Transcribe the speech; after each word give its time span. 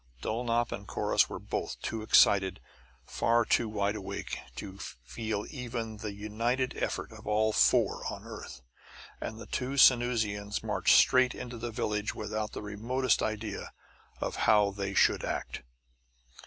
Dulnop 0.23 0.71
and 0.71 0.87
Corrus 0.87 1.29
were 1.29 1.37
both 1.37 1.79
too 1.79 2.01
excited, 2.01 2.59
far 3.05 3.45
too 3.45 3.69
wide 3.69 3.95
awake, 3.95 4.39
to 4.55 4.79
feel 4.79 5.45
even 5.51 5.97
the 5.97 6.11
united 6.11 6.75
efforts 6.75 7.13
of 7.13 7.27
all 7.27 7.53
four 7.53 8.03
on 8.11 8.23
the 8.23 8.29
earth. 8.31 8.61
And 9.21 9.37
the 9.37 9.45
two 9.45 9.77
Sanusians 9.77 10.63
marched 10.63 10.95
straight 10.95 11.35
into 11.35 11.59
the 11.59 11.69
village 11.69 12.15
without 12.15 12.53
the 12.53 12.63
remotest 12.63 13.21
idea 13.21 13.73
of 14.19 14.37
how 14.37 14.71
they 14.71 14.95
should 14.95 15.23
act. 15.23 15.61